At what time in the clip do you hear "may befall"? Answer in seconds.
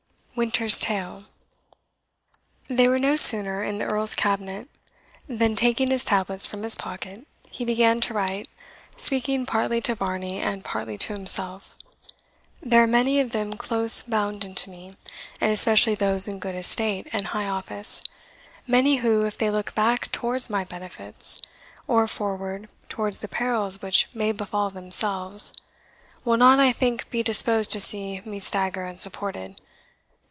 24.15-24.71